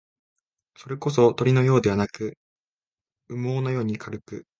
[0.77, 2.35] それこそ、鳥のようではなく、
[3.29, 4.45] 羽毛のように軽く、